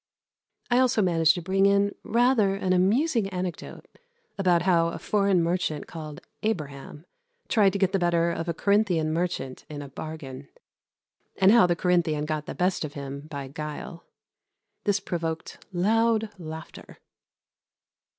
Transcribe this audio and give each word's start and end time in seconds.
I 0.71 0.79
also 0.79 1.03
managed 1.03 1.35
to 1.35 1.43
bring 1.43 1.67
in 1.67 1.93
rather 2.03 2.55
an 2.55 2.73
amusing 2.73 3.29
anecdote 3.29 3.85
about 4.35 4.63
how 4.63 4.87
a 4.87 4.97
foreign 4.97 5.43
merchant 5.43 5.85
called 5.85 6.21
Abraham 6.41 7.05
tried 7.49 7.71
to 7.73 7.77
get 7.77 7.91
the 7.91 7.99
better 7.99 8.31
of 8.31 8.49
a 8.49 8.53
Corinthian 8.55 9.13
merchant 9.13 9.63
in 9.69 9.83
a 9.83 9.89
bargain, 9.89 10.49
and 11.37 11.51
how 11.51 11.67
the 11.67 11.75
Corinthian 11.75 12.25
got 12.25 12.47
the 12.47 12.55
best 12.55 12.83
of 12.83 12.93
him 12.93 13.27
by 13.29 13.47
guile. 13.47 14.03
This 14.85 14.99
provoked 14.99 15.63
loud 15.71 16.31
laughter. 16.39 16.97